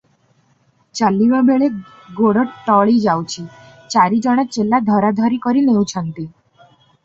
[0.99, 1.67] ଚାଲିବା ବେଳେ
[2.21, 3.45] ଗୋଡ ଟଳି ଯାଉଛି,
[3.97, 6.31] ଚାରି ଜଣ ଚେଲା ଧରାଧରି କରି ନେଉଛନ୍ତି।